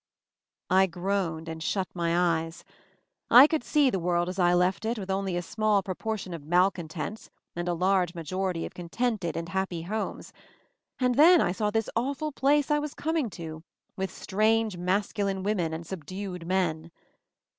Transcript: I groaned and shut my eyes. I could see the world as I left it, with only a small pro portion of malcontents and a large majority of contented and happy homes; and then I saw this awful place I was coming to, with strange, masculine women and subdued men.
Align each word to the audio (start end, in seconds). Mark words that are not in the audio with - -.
I 0.71 0.87
groaned 0.87 1.47
and 1.47 1.61
shut 1.61 1.87
my 1.93 2.39
eyes. 2.39 2.63
I 3.29 3.45
could 3.45 3.63
see 3.63 3.91
the 3.91 3.99
world 3.99 4.29
as 4.29 4.39
I 4.39 4.51
left 4.55 4.83
it, 4.83 4.97
with 4.97 5.11
only 5.11 5.37
a 5.37 5.43
small 5.43 5.83
pro 5.83 5.93
portion 5.93 6.33
of 6.33 6.43
malcontents 6.43 7.29
and 7.55 7.67
a 7.67 7.75
large 7.75 8.15
majority 8.15 8.65
of 8.65 8.73
contented 8.73 9.37
and 9.37 9.49
happy 9.49 9.83
homes; 9.83 10.33
and 10.99 11.13
then 11.13 11.39
I 11.39 11.51
saw 11.51 11.69
this 11.69 11.87
awful 11.95 12.31
place 12.31 12.71
I 12.71 12.79
was 12.79 12.95
coming 12.95 13.29
to, 13.37 13.63
with 13.95 14.09
strange, 14.09 14.75
masculine 14.75 15.43
women 15.43 15.71
and 15.71 15.85
subdued 15.85 16.47
men. 16.47 16.89